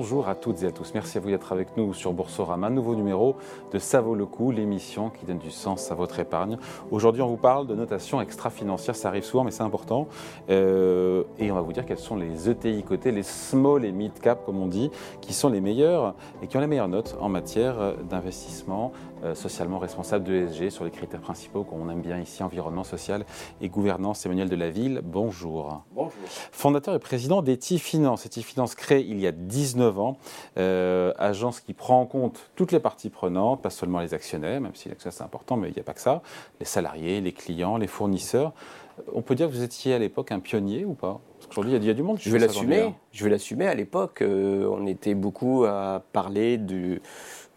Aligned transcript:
Bonjour 0.00 0.28
à 0.28 0.36
toutes 0.36 0.62
et 0.62 0.66
à 0.66 0.70
tous. 0.70 0.92
Merci 0.94 1.18
à 1.18 1.20
vous 1.20 1.30
d'être 1.30 1.50
avec 1.50 1.76
nous 1.76 1.92
sur 1.92 2.12
Boursorama, 2.12 2.70
nouveau 2.70 2.94
numéro 2.94 3.34
de 3.72 3.80
Ça 3.80 4.00
vaut 4.00 4.14
le 4.14 4.26
coup, 4.26 4.52
l'émission 4.52 5.10
qui 5.10 5.26
donne 5.26 5.38
du 5.38 5.50
sens 5.50 5.90
à 5.90 5.96
votre 5.96 6.20
épargne. 6.20 6.56
Aujourd'hui, 6.92 7.20
on 7.20 7.26
vous 7.26 7.36
parle 7.36 7.66
de 7.66 7.74
notation 7.74 8.20
extra-financière. 8.20 8.94
Ça 8.94 9.08
arrive 9.08 9.24
souvent, 9.24 9.42
mais 9.42 9.50
c'est 9.50 9.64
important. 9.64 10.06
Euh, 10.50 11.24
et 11.40 11.50
on 11.50 11.56
va 11.56 11.62
vous 11.62 11.72
dire 11.72 11.84
quels 11.84 11.98
sont 11.98 12.14
les 12.14 12.48
ETI 12.48 12.84
côté, 12.84 13.10
les 13.10 13.24
small 13.24 13.84
et 13.84 13.90
mid 13.90 14.12
cap, 14.20 14.46
comme 14.46 14.60
on 14.62 14.68
dit, 14.68 14.92
qui 15.20 15.32
sont 15.32 15.48
les 15.48 15.60
meilleurs 15.60 16.14
et 16.44 16.46
qui 16.46 16.56
ont 16.56 16.60
les 16.60 16.68
meilleures 16.68 16.86
notes 16.86 17.16
en 17.20 17.28
matière 17.28 17.96
d'investissement 18.08 18.92
socialement 19.34 19.78
responsable 19.78 20.24
de 20.24 20.32
l'ESG 20.32 20.70
sur 20.70 20.84
les 20.84 20.90
critères 20.90 21.20
principaux 21.20 21.64
qu'on 21.64 21.88
aime 21.90 22.02
bien 22.02 22.18
ici, 22.18 22.42
environnement 22.42 22.84
social 22.84 23.24
et 23.60 23.68
gouvernance. 23.68 24.24
Emmanuel 24.26 24.48
Delaville, 24.48 25.00
bonjour. 25.02 25.82
Bonjour. 25.92 26.12
Fondateur 26.52 26.94
et 26.94 26.98
président 26.98 27.42
d'Eti 27.42 27.78
Finance. 27.78 28.26
Eti 28.26 28.42
Finance 28.42 28.74
créé 28.74 29.04
il 29.04 29.20
y 29.20 29.26
a 29.26 29.32
19 29.32 29.98
ans, 29.98 30.18
euh, 30.56 31.12
agence 31.18 31.60
qui 31.60 31.74
prend 31.74 32.00
en 32.00 32.06
compte 32.06 32.50
toutes 32.56 32.72
les 32.72 32.80
parties 32.80 33.10
prenantes, 33.10 33.62
pas 33.62 33.70
seulement 33.70 34.00
les 34.00 34.14
actionnaires, 34.14 34.60
même 34.60 34.74
si 34.74 34.88
l'accès 34.88 35.10
c'est 35.10 35.24
important, 35.24 35.56
mais 35.56 35.68
il 35.68 35.74
n'y 35.74 35.80
a 35.80 35.84
pas 35.84 35.94
que 35.94 36.00
ça, 36.00 36.22
les 36.60 36.66
salariés, 36.66 37.20
les 37.20 37.32
clients, 37.32 37.76
les 37.76 37.86
fournisseurs. 37.86 38.52
On 39.12 39.22
peut 39.22 39.34
dire 39.34 39.48
que 39.48 39.52
vous 39.52 39.62
étiez 39.62 39.94
à 39.94 39.98
l'époque 39.98 40.32
un 40.32 40.40
pionnier 40.40 40.84
ou 40.84 40.94
pas? 40.94 41.20
Parce 41.38 41.46
qu'aujourd'hui, 41.48 41.76
il 41.76 41.84
y, 41.84 41.90
a 41.90 41.94
du 41.94 42.02
monde 42.02 42.18
Je 42.20 42.30
vais 42.30 42.38
l'assumer. 42.38 42.92
Je 43.12 43.24
vais 43.24 43.30
l'assumer. 43.30 43.66
À 43.66 43.74
l'époque, 43.74 44.22
euh, 44.22 44.68
on 44.70 44.86
était 44.86 45.14
beaucoup 45.14 45.64
à 45.64 46.02
parler 46.12 46.58
du 46.58 47.00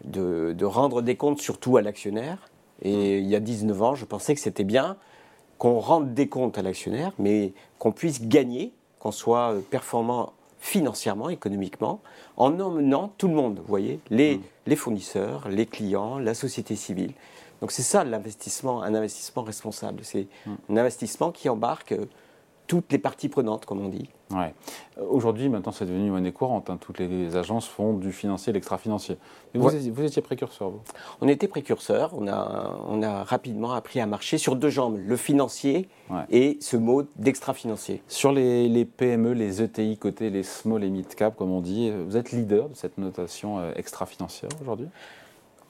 de, 0.04 0.64
rendre 0.64 1.02
des 1.02 1.16
comptes 1.16 1.40
surtout 1.40 1.76
à 1.76 1.82
l'actionnaire. 1.82 2.38
Et 2.82 3.18
il 3.18 3.26
y 3.26 3.36
a 3.36 3.40
19 3.40 3.82
ans, 3.82 3.94
je 3.94 4.04
pensais 4.04 4.34
que 4.34 4.40
c'était 4.40 4.64
bien 4.64 4.96
qu'on 5.58 5.78
rende 5.78 6.14
des 6.14 6.28
comptes 6.28 6.58
à 6.58 6.62
l'actionnaire, 6.62 7.12
mais 7.20 7.52
qu'on 7.78 7.92
puisse 7.92 8.26
gagner, 8.26 8.72
qu'on 8.98 9.12
soit 9.12 9.54
performant 9.70 10.32
financièrement, 10.62 11.28
économiquement, 11.28 12.00
en 12.36 12.60
emmenant 12.60 13.12
tout 13.18 13.26
le 13.26 13.34
monde, 13.34 13.58
vous 13.58 13.66
voyez, 13.66 13.98
les, 14.10 14.36
mm. 14.36 14.42
les 14.66 14.76
fournisseurs, 14.76 15.48
les 15.48 15.66
clients, 15.66 16.20
la 16.20 16.34
société 16.34 16.76
civile. 16.76 17.14
Donc 17.60 17.72
c'est 17.72 17.82
ça 17.82 18.04
l'investissement, 18.04 18.80
un 18.80 18.94
investissement 18.94 19.42
responsable. 19.42 20.04
C'est 20.04 20.28
mm. 20.46 20.54
un 20.70 20.76
investissement 20.76 21.32
qui 21.32 21.48
embarque 21.48 21.94
toutes 22.68 22.92
les 22.92 22.98
parties 22.98 23.28
prenantes, 23.28 23.66
comme 23.66 23.84
on 23.84 23.88
dit. 23.88 24.08
Ouais. 24.32 24.54
Aujourd'hui, 25.00 25.48
maintenant, 25.48 25.72
c'est 25.72 25.84
devenu 25.84 26.06
une 26.06 26.12
monnaie 26.12 26.32
courante. 26.32 26.70
Hein. 26.70 26.78
Toutes 26.80 26.98
les 26.98 27.36
agences 27.36 27.66
font 27.66 27.94
du 27.94 28.12
financier 28.12 28.50
et 28.50 28.54
l'extra-financier. 28.54 29.16
Vous, 29.54 29.68
vous, 29.68 30.04
étiez 30.04 30.22
précurseur, 30.22 30.70
vous 30.70 30.80
On 31.20 31.28
était 31.28 31.48
précurseur. 31.48 32.10
On 32.16 32.26
a, 32.28 32.78
on 32.88 33.02
a 33.02 33.24
rapidement 33.24 33.72
appris 33.72 34.00
à 34.00 34.06
marcher 34.06 34.38
sur 34.38 34.56
deux 34.56 34.70
jambes, 34.70 34.98
le 34.98 35.16
financier 35.16 35.88
et 36.30 36.58
ce 36.60 36.76
mot 36.76 37.04
d'extra-financier. 37.16 38.02
Sur 38.08 38.32
les, 38.32 38.68
les, 38.68 38.84
PME, 38.84 39.32
les 39.32 39.62
ETI 39.62 39.96
côté 39.96 40.30
les 40.30 40.42
small 40.42 40.84
et 40.84 40.90
mid 40.90 41.06
cap, 41.14 41.36
comme 41.36 41.50
on 41.50 41.60
dit, 41.60 41.90
vous 41.90 42.16
êtes 42.16 42.32
leader 42.32 42.68
de 42.68 42.74
cette 42.74 42.98
notation 42.98 43.58
euh, 43.58 43.72
extra-financière 43.76 44.50
aujourd'hui? 44.60 44.88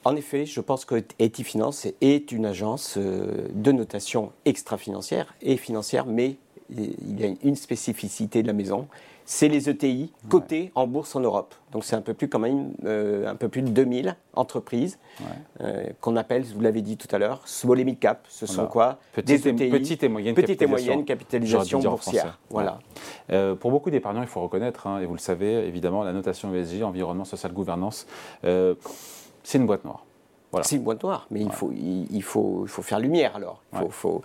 En 0.05 0.17
effet, 0.17 0.47
je 0.47 0.61
pense 0.61 0.85
que 0.85 0.97
Etifinance 1.21 1.87
est 2.01 2.33
une 2.33 2.45
agence 2.45 2.97
euh, 2.99 3.47
de 3.55 3.71
notation 3.71 4.33
extra-financière 4.45 5.33
et 5.43 5.57
financière, 5.57 6.07
mais 6.07 6.39
il 6.77 7.21
y 7.21 7.25
a 7.25 7.35
une 7.43 7.57
spécificité 7.57 8.43
de 8.43 8.47
la 8.47 8.53
maison, 8.53 8.89
c'est 9.25 9.49
les 9.49 9.69
ETI 9.71 10.13
cotés 10.29 10.73
en 10.75 10.87
bourse 10.87 11.15
en 11.17 11.21
Europe. 11.21 11.55
Donc 11.71 11.85
c'est 11.85 11.97
un 11.97 12.01
peu 12.01 12.15
plus 12.15 12.29
quand 12.29 12.39
même 12.39 12.73
euh, 12.85 13.27
un 13.27 13.37
peu 13.37 13.49
plus 13.49 13.63
de 13.63 13.69
2000 13.69 14.17
entreprises 14.35 14.99
euh, 15.61 15.85
qu'on 16.01 16.17
appelle, 16.17 16.43
vous 16.43 16.61
l'avez 16.61 16.83
dit 16.83 16.97
tout 16.97 17.09
à 17.15 17.19
l'heure, 17.19 17.41
small 17.47 17.81
et 17.81 17.85
mid 17.85 17.99
cap. 17.99 18.27
Ce 18.29 18.47
sont 18.47 18.67
quoi 18.67 18.99
Des 19.25 19.49
ETI, 19.49 19.71
petite 19.71 20.03
et 20.03 20.09
moyenne 20.09 20.35
petite 20.35 20.59
capitalisation, 20.59 20.93
et 20.93 20.97
moyenne 20.97 21.05
capitalisation 21.07 21.79
boursière. 21.81 22.39
Voilà. 22.51 22.79
Euh, 23.31 23.55
pour 23.55 23.71
beaucoup 23.71 23.91
d'épargnants, 23.91 24.23
il 24.23 24.29
faut 24.29 24.43
reconnaître, 24.43 24.87
hein, 24.87 25.01
et 25.01 25.07
vous 25.07 25.15
le 25.15 25.21
savez 25.21 25.67
évidemment, 25.67 26.03
la 26.05 26.13
notation 26.13 26.55
ESG, 26.55 26.83
environnement, 26.83 27.25
social, 27.25 27.53
gouvernance, 27.53 28.07
c'est 28.43 29.59
une 29.59 29.67
boîte 29.67 29.85
noire. 29.85 30.05
C'est 30.63 30.77
une 30.77 30.83
boîte 30.83 31.03
noire, 31.03 31.27
mais 31.31 31.41
il, 31.41 31.51
faut, 31.51 31.73
il, 31.73 32.23
faut, 32.23 32.65
il 32.65 32.69
faut 32.69 32.83
faire 32.83 33.01
lumière 33.01 33.37
alors. 33.37 33.63
Il 33.75 33.91
faut, 33.91 34.23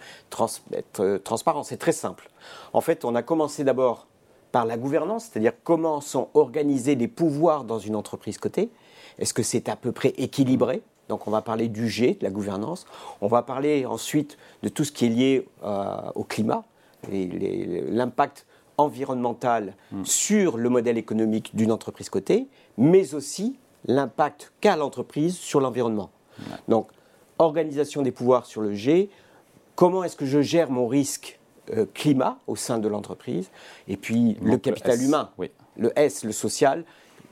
être 0.73 0.99
euh, 0.99 1.17
transparent. 1.19 1.63
C'est 1.63 1.77
très 1.77 1.93
simple. 1.93 2.29
En 2.73 2.81
fait, 2.81 3.05
on 3.05 3.15
a 3.15 3.23
commencé 3.23 3.63
d'abord 3.63 4.07
par 4.51 4.65
la 4.65 4.77
gouvernance, 4.77 5.25
c'est-à-dire 5.25 5.53
comment 5.63 6.01
sont 6.01 6.27
organisés 6.33 6.95
les 6.95 7.07
pouvoirs 7.07 7.63
dans 7.63 7.79
une 7.79 7.95
entreprise 7.95 8.38
cotée. 8.38 8.69
Est-ce 9.19 9.33
que 9.33 9.43
c'est 9.43 9.69
à 9.69 9.75
peu 9.75 9.91
près 9.91 10.09
équilibré? 10.17 10.81
Donc 11.07 11.27
on 11.27 11.31
va 11.31 11.41
parler 11.41 11.69
du 11.69 11.88
G, 11.88 12.17
de 12.19 12.25
la 12.25 12.29
gouvernance. 12.29 12.85
On 13.21 13.27
va 13.27 13.41
parler 13.41 13.85
ensuite 13.85 14.38
de 14.63 14.69
tout 14.69 14.83
ce 14.83 14.91
qui 14.91 15.05
est 15.05 15.09
lié 15.09 15.47
euh, 15.63 16.11
au 16.15 16.23
climat, 16.23 16.65
l'impact 17.09 18.45
environnemental 18.77 19.75
hmm. 19.91 20.03
sur 20.03 20.57
le 20.57 20.69
modèle 20.69 20.97
économique 20.97 21.55
d'une 21.55 21.71
entreprise 21.71 22.09
cotée, 22.09 22.47
mais 22.77 23.15
aussi 23.15 23.57
l'impact 23.85 24.51
qu'a 24.59 24.75
l'entreprise 24.75 25.38
sur 25.38 25.61
l'environnement. 25.61 26.09
Donc, 26.67 26.89
organisation 27.39 28.01
des 28.01 28.11
pouvoirs 28.11 28.45
sur 28.45 28.61
le 28.61 28.73
G, 28.73 29.09
comment 29.75 30.03
est-ce 30.03 30.15
que 30.15 30.25
je 30.25 30.41
gère 30.41 30.71
mon 30.71 30.87
risque 30.87 31.39
euh, 31.75 31.85
climat 31.93 32.39
au 32.47 32.55
sein 32.55 32.79
de 32.79 32.87
l'entreprise, 32.87 33.49
et 33.89 33.97
puis 33.97 34.37
le 34.41 34.57
capital 34.57 35.01
humain, 35.01 35.31
le 35.77 35.91
S, 35.99 36.23
le 36.23 36.31
social, 36.31 36.85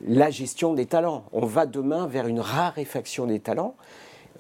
la 0.06 0.30
gestion 0.30 0.74
des 0.74 0.86
talents. 0.86 1.24
On 1.32 1.46
va 1.46 1.66
demain 1.66 2.06
vers 2.06 2.28
une 2.28 2.42
raréfaction 2.42 3.28
des 3.28 3.40
talents, 3.40 3.76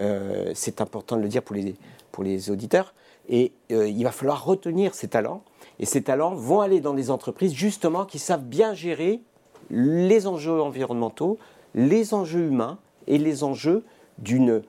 euh, 0.01 0.51
c'est 0.53 0.81
important 0.81 1.15
de 1.15 1.21
le 1.21 1.29
dire 1.29 1.41
pour 1.41 1.55
les, 1.55 1.75
pour 2.11 2.25
les 2.25 2.51
auditeurs, 2.51 2.93
et 3.29 3.53
euh, 3.71 3.87
il 3.87 4.03
va 4.03 4.11
falloir 4.11 4.43
retenir 4.43 4.93
ces 4.93 5.07
talents, 5.07 5.43
et 5.79 5.85
ces 5.85 6.03
talents 6.03 6.35
vont 6.35 6.59
aller 6.59 6.81
dans 6.81 6.93
des 6.93 7.09
entreprises 7.09 7.53
justement 7.53 8.03
qui 8.03 8.19
savent 8.19 8.43
bien 8.43 8.73
gérer 8.73 9.21
les 9.69 10.27
enjeux 10.27 10.61
environnementaux, 10.61 11.37
les 11.73 12.13
enjeux 12.13 12.47
humains 12.47 12.79
et 13.07 13.17
les 13.17 13.45
enjeux 13.45 13.83
d'une 14.17 14.63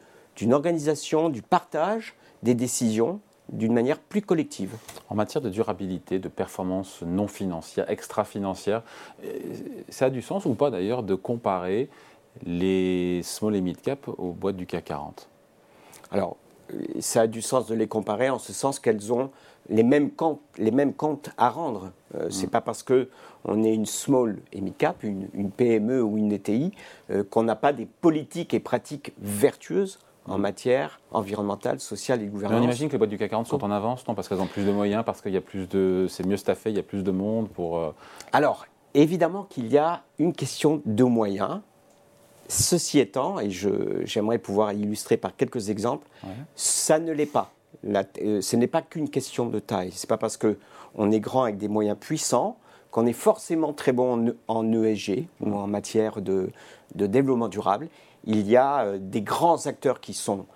organisation, 0.52 1.28
du 1.28 1.42
partage 1.42 2.14
des 2.42 2.54
décisions 2.54 3.20
d'une 3.48 3.72
manière 3.72 3.98
plus 3.98 4.22
collective. 4.22 4.74
En 5.08 5.14
matière 5.14 5.40
de 5.40 5.48
durabilité, 5.48 6.18
de 6.18 6.28
performance 6.28 7.02
non 7.02 7.28
financière, 7.28 7.88
extra-financière, 7.90 8.82
euh, 9.24 9.28
ça 9.88 10.06
a 10.06 10.10
du 10.10 10.20
sens 10.22 10.46
ou 10.46 10.54
pas 10.54 10.70
d'ailleurs 10.70 11.02
de 11.02 11.14
comparer 11.14 11.88
les 12.44 13.22
small 13.22 13.54
et 13.56 13.60
mid 13.60 13.80
cap 13.80 14.08
aux 14.08 14.32
boîtes 14.32 14.56
du 14.56 14.66
CAC 14.66 14.84
40 14.86 15.28
Alors, 16.10 16.36
ça 17.00 17.22
a 17.22 17.26
du 17.26 17.42
sens 17.42 17.66
de 17.66 17.74
les 17.74 17.86
comparer 17.86 18.30
en 18.30 18.38
ce 18.38 18.52
sens 18.52 18.78
qu'elles 18.78 19.12
ont 19.12 19.30
les 19.68 19.82
mêmes 19.82 20.10
comptes, 20.10 20.40
les 20.58 20.70
mêmes 20.70 20.94
comptes 20.94 21.30
à 21.36 21.50
rendre. 21.50 21.92
Euh, 22.14 22.30
Ce 22.30 22.40
n'est 22.40 22.46
mm. 22.46 22.50
pas 22.50 22.60
parce 22.60 22.82
que 22.82 23.08
on 23.44 23.62
est 23.62 23.72
une 23.72 23.86
small 23.86 24.38
et 24.52 24.58
une, 24.58 25.50
PME 25.50 26.02
ou 26.02 26.18
une 26.18 26.32
ETI, 26.32 26.72
euh, 27.10 27.22
qu'on 27.24 27.44
n'a 27.44 27.56
pas 27.56 27.72
des 27.72 27.86
politiques 27.86 28.54
et 28.54 28.60
pratiques 28.60 29.12
vertueuses 29.18 29.98
en 30.26 30.38
mm. 30.38 30.40
matière 30.40 31.00
environnementale, 31.12 31.80
sociale 31.80 32.22
et 32.22 32.26
gouvernance. 32.26 32.60
on 32.60 32.64
imagine 32.64 32.88
que 32.88 32.92
les 32.92 32.98
boîtes 32.98 33.10
du 33.10 33.18
CAC 33.18 33.30
40 33.30 33.46
sont 33.46 33.64
en 33.64 33.70
avance, 33.70 34.06
non 34.08 34.14
Parce 34.14 34.28
qu'elles 34.28 34.40
ont 34.40 34.46
plus 34.46 34.64
de 34.64 34.72
moyens, 34.72 35.04
parce 35.04 35.20
qu'il 35.20 35.32
y 35.32 35.36
a 35.36 35.40
plus 35.40 35.68
de, 35.68 36.06
c'est 36.08 36.26
mieux 36.26 36.36
staffé, 36.36 36.70
il 36.70 36.76
y 36.76 36.80
a 36.80 36.84
plus 36.84 37.02
de 37.02 37.10
monde 37.10 37.48
pour. 37.48 37.78
Euh, 37.78 37.92
Alors, 38.32 38.66
évidemment 38.94 39.44
qu'il 39.44 39.68
y 39.68 39.78
a 39.78 40.02
une 40.18 40.32
question 40.32 40.82
de 40.84 41.04
moyens. 41.04 41.60
Ceci 42.48 42.98
étant, 42.98 43.40
et 43.40 43.50
j'aimerais 43.50 44.38
pouvoir 44.38 44.72
illustrer 44.72 45.16
par 45.16 45.34
quelques 45.36 45.70
exemples, 45.70 46.06
ça 46.54 46.98
ne 46.98 47.12
l'est 47.12 47.26
pas. 47.26 47.52
Euh, 47.84 48.40
ce 48.40 48.56
n'est 48.56 48.66
pas 48.66 48.82
qu'une 48.82 49.10
question 49.10 49.46
de 49.46 49.58
taille. 49.58 49.92
Ce 49.92 50.06
n'est 50.06 50.08
pas 50.08 50.18
parce 50.18 50.36
qu'on 50.36 51.10
est 51.10 51.20
grand 51.20 51.44
avec 51.44 51.58
des 51.58 51.68
moyens 51.68 51.96
puissants 51.98 52.58
qu'on 52.90 53.06
est 53.06 53.12
forcément 53.12 53.72
très 53.72 53.92
bon 53.92 54.34
en, 54.48 54.72
ESG 54.72 55.26
ou 55.40 55.54
en 55.54 55.66
matière 55.66 56.22
de, 56.22 56.50
développement 56.94 57.48
durable. 57.48 57.88
Il 58.24 58.48
y 58.48 58.56
a 58.56 58.84
euh, 58.84 58.98
des 58.98 59.20
grands 59.20 59.66
acteurs 59.66 60.00
qui 60.00 60.14
sont 60.14 60.46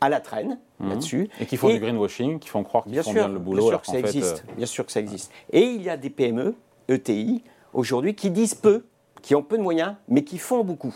à 0.00 0.08
la 0.08 0.20
traîne 0.20 0.58
mhm. 0.80 0.90
là-dessus. 0.90 1.30
Et 1.40 1.46
qui 1.46 1.56
font 1.56 1.70
du 1.70 1.80
greenwashing, 1.80 2.38
qui 2.38 2.48
font 2.48 2.62
croire 2.62 2.84
qu'ils 2.84 3.02
font 3.02 3.12
bien 3.12 3.28
le 3.28 3.38
boulot. 3.38 3.62
Bien 3.62 3.70
sûr, 3.70 3.80
que 3.80 3.86
ça 3.86 3.98
existe, 3.98 4.44
euh, 4.48 4.54
bien 4.56 4.66
sûr 4.66 4.86
que 4.86 4.92
ça 4.92 5.00
existe. 5.00 5.32
Et 5.50 5.62
il 5.62 5.82
y 5.82 5.88
a 5.88 5.96
des 5.96 6.10
PME, 6.10 6.54
ETI, 6.88 7.42
aujourd'hui, 7.72 8.14
qui 8.14 8.30
disent 8.30 8.54
peu, 8.54 8.84
qui 9.22 9.34
ont 9.34 9.42
peu 9.42 9.56
de 9.56 9.62
moyens, 9.62 9.94
mais 10.08 10.24
qui 10.24 10.38
font 10.38 10.62
beaucoup. 10.64 10.94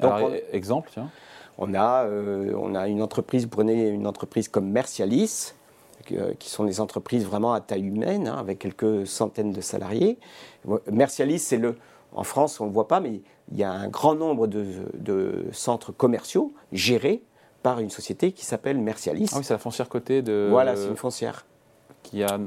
Alors, 0.00 0.30
exemple, 0.52 0.90
tiens 0.92 1.10
on 1.58 1.74
a, 1.74 2.04
euh, 2.04 2.52
on 2.56 2.74
a 2.74 2.88
une 2.88 3.02
entreprise, 3.02 3.42
vous 3.42 3.50
prenez 3.50 3.88
une 3.88 4.06
entreprise 4.06 4.48
comme 4.48 4.70
Mercialis, 4.70 5.52
euh, 6.12 6.32
qui 6.38 6.48
sont 6.48 6.64
des 6.64 6.80
entreprises 6.80 7.26
vraiment 7.26 7.52
à 7.52 7.60
taille 7.60 7.86
humaine, 7.86 8.28
hein, 8.28 8.36
avec 8.38 8.60
quelques 8.60 9.06
centaines 9.06 9.52
de 9.52 9.60
salariés. 9.60 10.18
Mercialis, 10.90 11.40
c'est 11.40 11.58
le, 11.58 11.76
en 12.14 12.22
France, 12.22 12.60
on 12.60 12.64
ne 12.64 12.68
le 12.68 12.74
voit 12.74 12.88
pas, 12.88 13.00
mais 13.00 13.20
il 13.50 13.58
y 13.58 13.64
a 13.64 13.72
un 13.72 13.88
grand 13.88 14.14
nombre 14.14 14.46
de, 14.46 15.46
centres 15.52 15.92
commerciaux 15.92 16.54
gérés 16.72 17.22
par 17.64 17.80
une 17.80 17.90
société 17.90 18.30
qui 18.30 18.46
s'appelle 18.46 18.78
Mercialis. 18.78 19.28
Ah 19.32 19.38
oui, 19.38 19.44
c'est 19.44 19.54
la 19.54 19.58
foncière 19.58 19.88
côté 19.88 20.22
de. 20.22 20.48
Voilà, 20.50 20.76
c'est 20.76 20.86
une 20.86 20.96
foncière. 20.96 21.44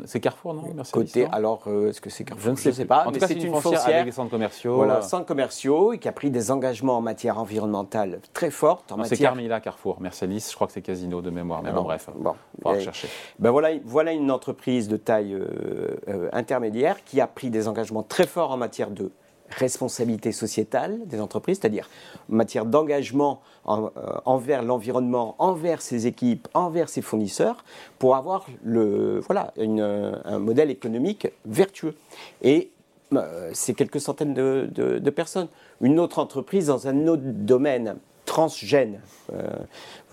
C'est 0.06 0.20
Carrefour, 0.20 0.54
non 0.54 0.64
Merci 0.76 0.92
Côté, 0.92 1.28
alors, 1.32 1.64
euh, 1.68 1.90
est-ce 1.90 2.02
que 2.02 2.10
c'est 2.10 2.24
Carrefour? 2.24 2.56
Je 2.56 2.68
ne 2.70 2.74
sais, 2.74 2.86
pas. 2.86 3.06
En 3.08 3.12
mais 3.12 3.20
c'est 3.20 3.34
une, 3.34 3.54
foncière, 3.56 3.86
avec 3.86 4.06
des 4.06 4.12
centres 4.12 4.32
commerciaux. 4.32 4.76
Voilà, 4.76 4.98
euh. 4.98 5.02
centres 5.02 5.26
commerciaux 5.26 5.94
et 5.94 5.98
qui 5.98 6.08
a 6.08 6.12
pris 6.12 6.32
des 6.32 6.52
engagements 6.52 6.98
en 6.98 7.02
matière 7.02 7.38
environnementale 7.38 8.20
très 8.34 8.52
fortes. 8.52 8.94
C'est 9.06 9.18
Carmila 9.18 9.60
Carrefour. 9.60 10.02
Mercelis, 10.02 10.48
je 10.50 10.56
crois 10.56 10.68
que 10.68 10.74
c'est 10.74 10.82
Casino 10.82 11.22
de 11.22 11.30
mémoire. 11.30 11.62
Mais 11.64 11.72
bon, 11.72 11.84
bref, 11.84 12.10
bon, 12.16 12.34
on 12.64 12.70
va 12.70 12.76
rechercher. 12.76 13.08
Ben 13.40 13.52
voilà, 13.52 13.70
voilà 13.84 14.12
une 14.12 14.32
entreprise 14.32 14.88
de 14.88 14.98
taille 14.98 15.34
euh, 15.34 16.30
intermédiaire 16.34 17.04
qui 17.04 17.22
a 17.22 17.28
pris 17.28 17.50
des 17.50 17.68
engagements 17.68 18.04
très 18.04 18.28
forts 18.28 18.52
en 18.52 18.58
matière 18.58 18.92
de 18.92 19.12
responsabilité 19.54 20.32
sociétale 20.32 21.00
des 21.06 21.20
entreprises, 21.20 21.60
c'est-à-dire 21.60 21.90
en 22.32 22.36
matière 22.36 22.66
d'engagement 22.66 23.42
euh, 23.68 23.90
envers 24.26 24.64
l'environnement, 24.64 25.36
envers 25.40 25.82
ses 25.82 26.08
équipes, 26.08 26.48
envers 26.54 26.90
ses 26.90 27.02
fournisseurs, 27.02 27.64
pour 28.00 28.16
avoir 28.16 28.46
le, 28.64 29.20
voilà, 29.20 29.54
un 29.58 30.40
modèle 30.40 30.72
économique 30.72 31.28
vertueux. 31.46 31.96
Et 32.42 32.72
euh, 33.14 33.50
c'est 33.54 33.74
quelques 33.74 34.00
centaines 34.00 34.34
de, 34.34 35.10
personnes. 35.10 35.48
Une 35.82 36.00
autre 36.00 36.20
entreprise 36.20 36.68
dans 36.68 36.88
un 36.88 37.08
autre 37.08 37.24
domaine, 37.26 37.98
transgène. 38.32 39.02
Euh, 39.34 39.50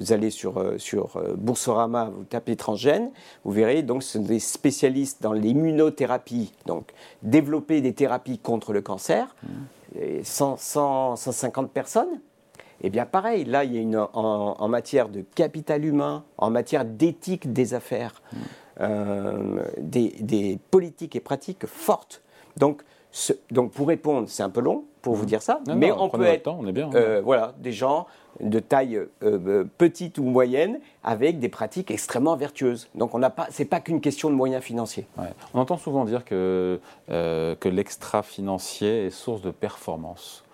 vous 0.00 0.12
allez 0.12 0.30
sur, 0.30 0.58
euh, 0.58 0.76
sur 0.76 1.22
Boursorama, 1.36 2.10
vous 2.12 2.24
tapez 2.24 2.56
transgène, 2.56 3.12
vous 3.44 3.52
verrez, 3.52 3.84
donc 3.84 4.02
ce 4.02 4.18
sont 4.18 4.24
des 4.24 4.40
spécialistes 4.40 5.22
dans 5.22 5.32
l'immunothérapie, 5.32 6.52
donc 6.66 6.90
développer 7.22 7.80
des 7.80 7.92
thérapies 7.92 8.38
contre 8.38 8.72
le 8.72 8.80
cancer, 8.82 9.36
150 10.24 11.70
personnes. 11.70 12.20
Eh 12.80 12.90
bien 12.90 13.06
pareil, 13.06 13.44
là, 13.44 13.62
il 13.62 13.72
y 13.72 13.78
a 13.78 13.82
une, 13.82 14.04
en, 14.12 14.68
matière 14.68 15.08
de 15.10 15.20
capital 15.36 15.84
humain, 15.84 16.24
en 16.38 16.50
matière 16.50 16.84
d'éthique 16.84 17.52
des 17.52 17.72
affaires, 17.72 18.20
des, 18.80 20.16
des 20.20 20.58
politiques 20.72 21.14
et 21.14 21.20
pratiques 21.20 21.66
fortes. 21.66 22.22
Donc, 22.56 22.82
donc 23.52 23.70
pour 23.70 23.86
répondre, 23.86 24.28
c'est 24.28 24.42
un 24.42 24.50
peu 24.50 24.60
long 24.60 24.84
pour 25.08 25.16
vous 25.16 25.22
mmh. 25.22 25.26
dire 25.26 25.40
ça, 25.40 25.60
mais 25.74 25.90
on 25.90 26.10
peut 26.10 26.26
être 26.26 26.48
on 26.48 26.66
est 26.66 26.72
bien, 26.72 26.90
euh, 26.92 27.22
voilà, 27.24 27.54
des 27.56 27.72
gens 27.72 28.06
de 28.40 28.58
taille 28.58 28.96
euh, 28.96 29.08
euh, 29.22 29.64
petite 29.78 30.18
ou 30.18 30.22
moyenne 30.22 30.80
avec 31.02 31.38
des 31.38 31.48
pratiques 31.48 31.90
extrêmement 31.90 32.36
vertueuses. 32.36 32.90
Donc 32.94 33.14
on 33.14 33.18
n'a 33.18 33.30
pas, 33.30 33.46
c'est 33.48 33.64
pas 33.64 33.80
qu'une 33.80 34.02
question 34.02 34.28
de 34.28 34.34
moyens 34.34 34.62
financiers. 34.62 35.06
On 35.54 35.60
entend 35.60 35.78
souvent 35.78 36.04
dire 36.04 36.26
que, 36.26 36.78
que 37.08 37.68
l'extra 37.70 38.22
financier 38.22 39.06
est 39.06 39.10
source 39.10 39.40
de 39.40 39.50
performance. 39.50 40.44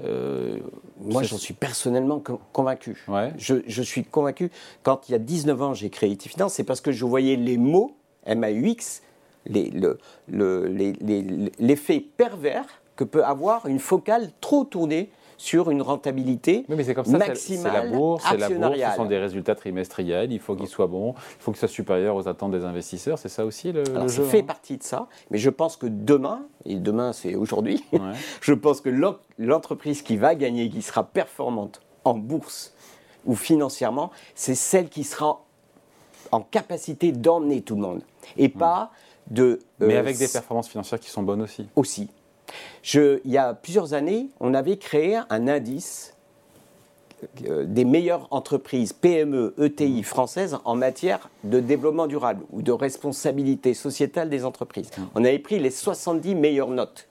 Moi, 0.00 1.22
j'en 1.22 1.38
suis 1.38 1.54
personnellement 1.54 2.20
convaincu. 2.52 3.06
Je, 3.36 3.62
je, 3.64 3.82
suis 3.82 4.02
convaincu. 4.02 4.50
Quand 4.82 5.08
il 5.08 5.12
y 5.12 5.14
a 5.14 5.18
19 5.18 5.62
ans, 5.62 5.72
j'ai 5.72 5.88
créé 5.88 6.10
Itifinance, 6.10 6.54
c'est 6.54 6.64
parce 6.64 6.80
que 6.80 6.90
je 6.90 7.04
voyais 7.04 7.36
les 7.36 7.58
mots 7.58 7.94
MAUX 8.26 9.02
l'effet 11.58 12.00
pervers 12.16 12.66
que 12.96 13.04
peut 13.04 13.24
avoir 13.24 13.66
une 13.66 13.78
focale 13.78 14.30
trop 14.40 14.64
tournée 14.64 15.10
sur 15.40 15.70
une 15.70 15.80
rentabilité 15.80 16.66
oui, 16.68 16.74
mais 16.76 16.84
c'est 16.84 16.92
comme 16.92 17.06
ça, 17.06 17.16
maximale, 17.16 17.72
c'est 17.72 17.72
la 17.72 17.86
bourse, 17.86 18.22
c'est 18.28 18.36
la 18.36 18.50
bourse, 18.50 18.78
ce 18.78 18.96
sont 18.96 19.06
des 19.06 19.16
résultats 19.16 19.54
trimestriels, 19.54 20.30
il 20.32 20.38
faut 20.38 20.54
qu'ils 20.54 20.68
soient 20.68 20.86
bons, 20.86 21.14
il 21.16 21.42
faut 21.42 21.50
qu'ils 21.50 21.60
soient 21.60 21.68
supérieurs 21.68 22.14
aux 22.14 22.28
attentes 22.28 22.50
des 22.50 22.62
investisseurs, 22.62 23.18
c'est 23.18 23.30
ça 23.30 23.46
aussi 23.46 23.72
le, 23.72 23.82
Alors, 23.96 24.10
Ça 24.10 24.22
fait 24.24 24.40
hein 24.40 24.44
partie 24.46 24.76
de 24.76 24.82
ça, 24.82 25.06
mais 25.30 25.38
je 25.38 25.48
pense 25.48 25.78
que 25.78 25.86
demain, 25.86 26.42
et 26.66 26.74
demain 26.74 27.14
c'est 27.14 27.36
aujourd'hui, 27.36 27.82
je 28.42 28.52
pense 28.52 28.82
que 28.82 28.90
l'entreprise 29.38 30.02
qui 30.02 30.18
va 30.18 30.34
gagner, 30.34 30.68
qui 30.68 30.82
sera 30.82 31.04
performante 31.04 31.80
en 32.04 32.18
bourse 32.18 32.74
ou 33.24 33.34
financièrement, 33.34 34.10
c'est 34.34 34.54
celle 34.54 34.90
qui 34.90 35.04
sera 35.04 35.42
en 36.32 36.42
capacité 36.42 37.12
d'emmener 37.12 37.62
tout 37.62 37.76
le 37.76 37.80
monde, 37.80 38.02
et 38.36 38.48
hmm. 38.48 38.52
pas 38.52 38.90
mais 39.30 39.94
euh, 39.94 39.98
avec 39.98 40.18
des 40.18 40.28
performances 40.28 40.68
financières 40.68 41.00
qui 41.00 41.08
sont 41.08 41.22
bonnes 41.22 41.42
aussi. 41.42 41.66
Aussi. 41.76 42.10
Il 42.94 43.20
y 43.24 43.38
a 43.38 43.54
plusieurs 43.54 43.94
années, 43.94 44.28
on 44.40 44.54
avait 44.54 44.76
créé 44.76 45.16
un 45.28 45.48
indice 45.48 46.14
euh, 47.46 47.64
des 47.66 47.84
meilleures 47.84 48.28
entreprises 48.30 48.92
PME, 48.92 49.54
ETI 49.58 50.02
françaises 50.02 50.58
en 50.64 50.74
matière 50.74 51.28
de 51.44 51.60
développement 51.60 52.06
durable 52.06 52.44
ou 52.50 52.62
de 52.62 52.72
responsabilité 52.72 53.74
sociétale 53.74 54.30
des 54.30 54.44
entreprises. 54.44 54.90
Mmh. 54.96 55.02
On 55.14 55.24
avait 55.24 55.38
pris 55.38 55.58
les 55.58 55.70
70 55.70 56.34
meilleures 56.34 56.70
notes 56.70 57.08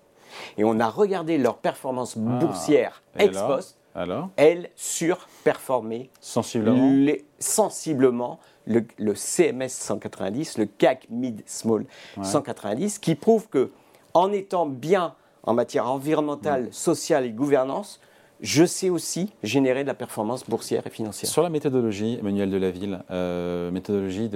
et 0.58 0.64
on 0.64 0.80
a 0.80 0.90
regardé 0.90 1.38
leurs 1.38 1.58
performances 1.58 2.18
ah. 2.18 2.40
boursières 2.40 3.04
ex 3.18 3.38
post. 3.38 3.78
Alors? 3.96 4.30
Elles 4.36 4.70
surperformaient 4.76 6.10
sensiblement, 6.22 7.12
sensiblement 7.40 8.40
le, 8.66 9.16
CMS 9.16 9.70
190, 9.70 10.58
le 10.58 10.66
CAC 10.66 11.08
Mid 11.10 11.42
Small 11.46 11.86
190, 12.22 13.00
qui 13.00 13.16
prouve 13.16 13.48
que 13.48 13.72
en 14.14 14.32
étant 14.32 14.66
bien 14.66 15.16
en 15.44 15.54
matière 15.54 15.90
environnementale, 15.90 16.68
sociale 16.72 17.26
et 17.26 17.32
gouvernance, 17.32 18.00
je 18.42 18.64
sais 18.64 18.90
aussi 18.90 19.32
générer 19.44 19.84
de 19.84 19.88
la 19.88 19.94
performance 19.94 20.50
boursière 20.50 20.86
et 20.88 20.90
financière. 20.90 21.30
Sur 21.30 21.42
la 21.42 21.50
méthodologie, 21.50 22.18
Emmanuel 22.20 22.50
Delaville, 22.50 23.00
euh, 23.12 23.70
méthodologie 23.72 24.30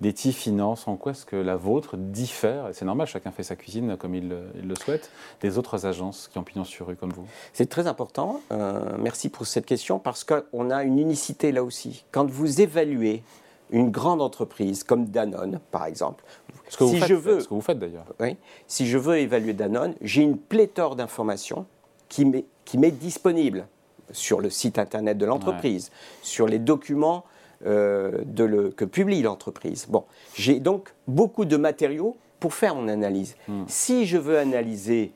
d'ETI 0.00 0.32
Finance, 0.32 0.88
en 0.88 0.96
quoi 0.96 1.12
est-ce 1.12 1.24
que 1.24 1.36
la 1.36 1.56
vôtre 1.56 1.96
diffère, 1.96 2.70
c'est 2.72 2.84
normal, 2.84 3.06
chacun 3.06 3.30
fait 3.30 3.42
sa 3.42 3.54
cuisine 3.56 3.96
comme 3.96 4.14
il, 4.14 4.28
le 4.28 4.74
souhaite, 4.74 5.10
des 5.40 5.56
autres 5.58 5.86
agences 5.86 6.28
qui 6.28 6.38
ont 6.38 6.42
pignon 6.42 6.64
sur 6.64 6.88
rue 6.88 6.96
comme 6.96 7.12
vous? 7.12 7.26
C'est 7.52 7.68
très 7.68 7.86
important, 7.86 8.40
euh, 8.50 8.80
merci 8.98 9.28
pour 9.28 9.46
cette 9.46 9.66
question, 9.66 9.98
parce 9.98 10.24
qu'on 10.24 10.70
a 10.70 10.82
une 10.82 10.98
unicité 10.98 11.52
là 11.52 11.62
aussi. 11.62 12.04
Quand 12.10 12.28
vous 12.28 12.60
évaluez 12.60 13.22
une 13.70 13.90
grande 13.90 14.22
entreprise 14.22 14.84
comme 14.84 15.06
Danone, 15.06 15.60
par 15.70 15.86
exemple. 15.86 16.24
Ce 16.68 16.76
que, 16.76 16.86
si 16.86 16.98
faites, 16.98 17.08
je 17.08 17.14
veux, 17.14 17.40
ce 17.40 17.48
que 17.48 17.54
vous 17.54 17.60
faites 17.60 17.78
d'ailleurs. 17.78 18.06
Oui, 18.20 18.36
si 18.66 18.86
je 18.86 18.98
veux 18.98 19.18
évaluer 19.18 19.52
Danone, 19.52 19.94
j'ai 20.00 20.22
une 20.22 20.38
pléthore 20.38 20.96
d'informations 20.96 21.66
qui 22.08 22.24
m'est 22.24 22.90
disponible 22.90 23.66
sur 24.12 24.40
le 24.40 24.50
site 24.50 24.78
internet 24.78 25.18
de 25.18 25.26
l'entreprise, 25.26 25.90
sur 26.22 26.46
les 26.46 26.58
documents 26.58 27.24
euh, 27.66 28.18
de 28.26 28.44
le, 28.44 28.70
que 28.70 28.84
publie 28.84 29.22
l'entreprise. 29.22 29.86
Bon, 29.88 30.04
j'ai 30.34 30.60
donc 30.60 30.94
beaucoup 31.08 31.44
de 31.44 31.56
matériaux 31.56 32.16
pour 32.38 32.52
faire 32.52 32.74
mon 32.74 32.88
analyse. 32.88 33.36
Hmm. 33.48 33.64
Si 33.66 34.04
je 34.04 34.18
veux 34.18 34.38
analyser 34.38 35.12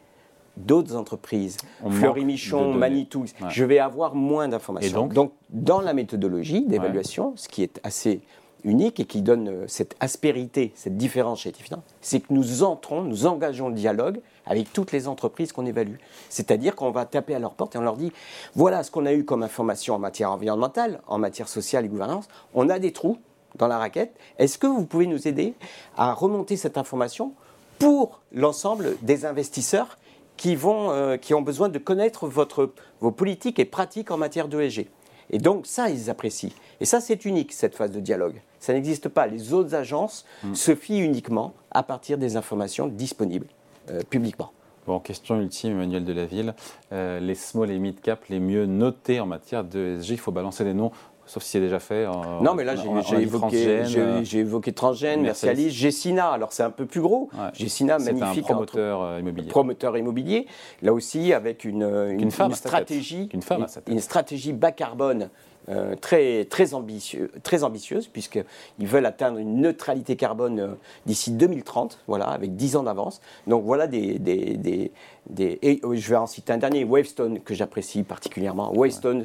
d'autres 0.58 0.96
entreprises, 0.96 1.56
Fleury 1.90 2.24
Michon, 2.24 2.74
Manitou, 2.74 3.24
je 3.48 3.64
vais 3.64 3.78
avoir 3.78 4.14
moins 4.14 4.48
d'informations. 4.48 5.06
Donc, 5.06 5.12
donc, 5.14 5.32
dans 5.50 5.80
la 5.80 5.94
méthodologie 5.94 6.64
d'évaluation, 6.66 7.32
ce 7.36 7.48
qui 7.48 7.62
est 7.62 7.80
assez 7.82 8.20
unique 8.64 9.00
et 9.00 9.04
qui 9.04 9.22
donne 9.22 9.48
euh, 9.48 9.64
cette 9.68 9.94
aspérité, 10.00 10.72
cette 10.74 10.96
différence 10.96 11.40
chez 11.40 11.50
Etifinance, 11.50 11.84
c'est 12.00 12.20
que 12.20 12.32
nous 12.32 12.62
entrons, 12.62 13.02
nous 13.02 13.26
engageons 13.26 13.68
le 13.68 13.74
dialogue 13.74 14.20
avec 14.46 14.72
toutes 14.72 14.92
les 14.92 15.08
entreprises 15.08 15.52
qu'on 15.52 15.66
évalue. 15.66 15.96
C'est-à-dire 16.28 16.74
qu'on 16.74 16.90
va 16.90 17.04
taper 17.04 17.34
à 17.34 17.38
leur 17.38 17.54
porte 17.54 17.76
et 17.76 17.78
on 17.78 17.82
leur 17.82 17.96
dit 17.96 18.12
voilà 18.54 18.82
ce 18.82 18.90
qu'on 18.90 19.06
a 19.06 19.12
eu 19.12 19.24
comme 19.24 19.42
information 19.42 19.94
en 19.94 19.98
matière 19.98 20.32
environnementale, 20.32 21.00
en 21.06 21.18
matière 21.18 21.48
sociale 21.48 21.84
et 21.84 21.88
gouvernance. 21.88 22.28
On 22.54 22.68
a 22.68 22.78
des 22.78 22.92
trous 22.92 23.18
dans 23.56 23.68
la 23.68 23.78
raquette. 23.78 24.16
Est-ce 24.38 24.58
que 24.58 24.66
vous 24.66 24.84
pouvez 24.84 25.06
nous 25.06 25.28
aider 25.28 25.54
à 25.96 26.12
remonter 26.12 26.56
cette 26.56 26.78
information 26.78 27.32
pour 27.78 28.20
l'ensemble 28.32 28.96
des 29.02 29.24
investisseurs 29.24 29.98
qui, 30.38 30.56
vont, 30.56 30.90
euh, 30.90 31.18
qui 31.18 31.34
ont 31.34 31.42
besoin 31.42 31.68
de 31.68 31.78
connaître 31.78 32.26
votre, 32.26 32.72
vos 33.00 33.10
politiques 33.10 33.58
et 33.58 33.66
pratiques 33.66 34.10
en 34.10 34.16
matière 34.16 34.48
d'ESG 34.48 34.88
et 35.30 35.38
donc 35.38 35.66
ça, 35.66 35.90
ils 35.90 36.10
apprécient. 36.10 36.50
Et 36.80 36.84
ça, 36.84 37.00
c'est 37.00 37.24
unique, 37.24 37.52
cette 37.52 37.74
phase 37.74 37.90
de 37.90 38.00
dialogue. 38.00 38.40
Ça 38.60 38.72
n'existe 38.72 39.08
pas. 39.08 39.26
Les 39.26 39.52
autres 39.52 39.74
agences 39.74 40.24
mm. 40.42 40.54
se 40.54 40.74
fient 40.74 41.00
uniquement 41.00 41.54
à 41.70 41.82
partir 41.82 42.18
des 42.18 42.36
informations 42.36 42.86
disponibles 42.86 43.46
euh, 43.90 44.00
publiquement. 44.08 44.52
Bon, 44.86 45.00
question 45.00 45.38
ultime, 45.38 45.72
Emmanuel 45.72 46.04
Delaville. 46.04 46.54
Euh, 46.92 47.20
les 47.20 47.34
small 47.34 47.70
et 47.70 47.78
mid 47.78 48.00
cap 48.00 48.24
les 48.30 48.40
mieux 48.40 48.64
notés 48.64 49.20
en 49.20 49.26
matière 49.26 49.62
d'ESG, 49.62 50.12
il 50.12 50.18
faut 50.18 50.32
balancer 50.32 50.64
les 50.64 50.72
noms 50.72 50.92
sauf 51.28 51.42
si 51.42 51.50
c'est 51.50 51.60
déjà 51.60 51.78
fait. 51.78 52.06
non, 52.40 52.54
mais 52.54 52.64
là, 52.64 52.74
j'ai 52.76 53.22
évoqué, 53.22 53.66
euh, 53.68 54.22
évoqué 54.24 54.72
Transgène, 54.72 55.22
Mercialis, 55.22 55.70
Gessina. 55.70 56.30
Alors, 56.30 56.52
c'est 56.52 56.62
un 56.62 56.70
peu 56.70 56.86
plus 56.86 57.00
gros. 57.00 57.28
Ouais. 57.32 57.50
Gessina, 57.52 57.98
magnifique. 57.98 58.44
Un 58.50 58.54
promoteur 58.54 59.02
euh, 59.02 59.20
immobilier. 59.20 59.48
Promoteur 59.48 59.96
immobilier. 59.96 60.46
Là 60.82 60.92
aussi, 60.92 61.32
avec 61.32 61.64
une, 61.64 61.82
une, 61.82 62.22
une 62.22 62.54
stratégie, 62.54 63.28
une, 63.32 63.42
femme 63.42 63.66
une 63.86 64.00
stratégie 64.00 64.52
bas 64.52 64.72
carbone 64.72 65.28
euh, 65.70 65.96
très, 65.96 66.46
très, 66.46 66.72
ambitieux, 66.72 67.30
très 67.42 67.62
ambitieuse, 67.62 68.08
puisqu'ils 68.08 68.44
veulent 68.86 69.04
atteindre 69.04 69.36
une 69.36 69.60
neutralité 69.60 70.16
carbone 70.16 70.60
euh, 70.60 70.68
d'ici 71.04 71.30
2030, 71.30 71.98
voilà, 72.06 72.24
avec 72.24 72.56
10 72.56 72.76
ans 72.76 72.84
d'avance. 72.84 73.20
Donc 73.46 73.64
voilà 73.64 73.86
des, 73.86 74.18
des, 74.18 74.56
des, 74.56 74.90
Et 75.36 75.80
je 75.82 76.08
vais 76.08 76.16
en 76.16 76.26
citer 76.26 76.52
un 76.52 76.58
dernier, 76.58 76.84
Wavestone, 76.84 77.40
que 77.40 77.54
j'apprécie 77.54 78.02
particulièrement. 78.02 78.72
Wavestone, 78.74 79.24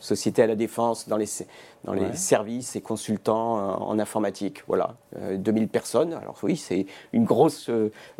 société 0.00 0.42
à 0.42 0.46
la 0.46 0.56
défense 0.56 1.08
dans 1.08 1.16
les, 1.16 1.28
dans 1.84 1.92
les 1.92 2.14
services 2.14 2.76
et 2.76 2.80
consultants 2.80 3.58
euh, 3.58 3.72
en 3.74 3.98
informatique. 3.98 4.62
Voilà, 4.66 4.96
2000 5.34 5.68
personnes. 5.68 6.14
Alors 6.14 6.38
oui, 6.42 6.56
c'est 6.56 6.86
une 7.12 7.24
grosse 7.24 7.70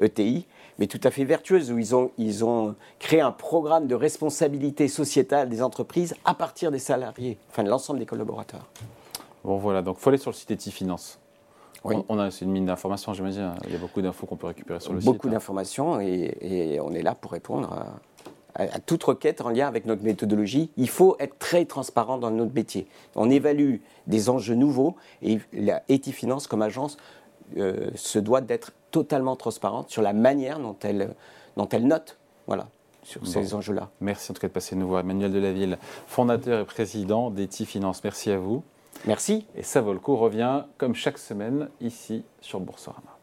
ETI. 0.00 0.40
E 0.40 0.56
mais 0.78 0.86
tout 0.86 1.00
à 1.04 1.10
fait 1.10 1.24
vertueuse, 1.24 1.72
où 1.72 1.78
ils 1.78 1.94
ont, 1.94 2.10
ils 2.18 2.44
ont 2.44 2.74
créé 2.98 3.20
un 3.20 3.32
programme 3.32 3.86
de 3.86 3.94
responsabilité 3.94 4.88
sociétale 4.88 5.48
des 5.48 5.62
entreprises 5.62 6.14
à 6.24 6.34
partir 6.34 6.70
des 6.70 6.78
salariés, 6.78 7.38
enfin 7.50 7.62
de 7.62 7.70
l'ensemble 7.70 7.98
des 7.98 8.06
collaborateurs. 8.06 8.66
Bon 9.44 9.56
voilà, 9.56 9.82
donc 9.82 9.96
il 9.98 10.02
faut 10.02 10.10
aller 10.10 10.18
sur 10.18 10.30
le 10.30 10.36
site 10.36 10.50
Etifinance. 10.50 11.18
Oui. 11.84 11.96
On, 12.08 12.18
a, 12.18 12.30
c'est 12.30 12.44
une 12.44 12.50
mine 12.50 12.66
d'informations, 12.66 13.14
j'imagine. 13.14 13.52
Il 13.66 13.72
y 13.72 13.76
a 13.76 13.78
beaucoup 13.78 14.02
d'infos 14.02 14.26
qu'on 14.26 14.36
peut 14.36 14.48
récupérer 14.48 14.80
sur 14.80 14.92
le 14.92 15.00
site. 15.00 15.06
Beaucoup 15.06 15.28
hein. 15.28 15.32
d'informations 15.32 16.00
et, 16.00 16.78
on 16.82 16.92
est 16.92 17.02
là 17.02 17.14
pour 17.14 17.32
répondre 17.32 17.72
à, 18.54 18.80
toute 18.80 19.04
requête 19.04 19.40
en 19.42 19.50
lien 19.50 19.68
avec 19.68 19.84
notre 19.84 20.02
méthodologie. 20.02 20.70
Il 20.76 20.88
faut 20.88 21.16
être 21.20 21.38
très 21.38 21.64
transparent 21.66 22.18
dans 22.18 22.30
notre 22.30 22.54
métier. 22.54 22.86
On 23.14 23.30
évalue 23.30 23.76
des 24.06 24.30
enjeux 24.30 24.54
nouveaux 24.54 24.96
et 25.22 25.38
la 25.52 25.82
Etifinance, 25.90 26.46
comme 26.46 26.62
agence, 26.62 26.96
euh, 27.58 27.90
se 27.94 28.18
doit 28.18 28.40
d'être 28.40 28.72
totalement 28.90 29.36
transparente 29.36 29.90
sur 29.90 30.02
la 30.02 30.12
manière 30.12 30.58
dont 30.58 30.76
elle, 30.82 31.14
dont 31.56 31.68
elle 31.68 31.86
note. 31.86 32.18
Voilà 32.46 32.68
sur 33.06 33.24
ces 33.24 33.54
enjeux-là. 33.54 33.90
Merci 34.00 34.32
en 34.32 34.34
tout 34.34 34.40
cas 34.40 34.48
de 34.48 34.52
passer 34.52 34.74
nous 34.74 34.88
voir. 34.88 35.00
Emmanuel 35.00 35.32
Delaville, 35.32 35.78
fondateur 36.08 36.60
et 36.60 36.64
président 36.64 37.30
d'ETI 37.30 37.64
Finance. 37.64 38.02
Merci 38.02 38.32
à 38.32 38.38
vous. 38.38 38.64
Merci. 39.04 39.46
Et 39.54 39.62
Savolco 39.62 40.16
revient 40.16 40.64
comme 40.78 40.94
chaque 40.94 41.18
semaine 41.18 41.68
ici 41.80 42.24
sur 42.40 42.60
Boursorama. 42.60 43.15